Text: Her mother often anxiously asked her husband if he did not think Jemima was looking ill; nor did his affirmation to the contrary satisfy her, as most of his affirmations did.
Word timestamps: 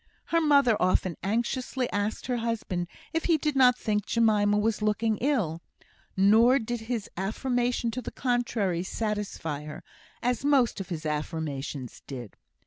Her 0.29 0.41
mother 0.41 0.75
often 0.81 1.15
anxiously 1.21 1.87
asked 1.91 2.25
her 2.25 2.37
husband 2.37 2.87
if 3.13 3.25
he 3.25 3.37
did 3.37 3.55
not 3.55 3.77
think 3.77 4.07
Jemima 4.07 4.57
was 4.57 4.81
looking 4.81 5.17
ill; 5.17 5.61
nor 6.17 6.57
did 6.57 6.79
his 6.81 7.07
affirmation 7.15 7.91
to 7.91 8.01
the 8.01 8.09
contrary 8.09 8.81
satisfy 8.81 9.65
her, 9.65 9.83
as 10.23 10.43
most 10.43 10.79
of 10.79 10.89
his 10.89 11.05
affirmations 11.05 12.01
did. 12.07 12.35